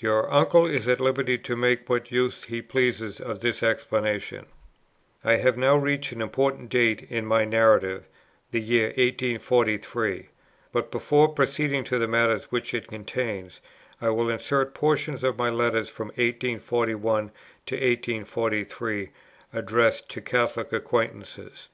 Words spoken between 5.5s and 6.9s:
now reached an important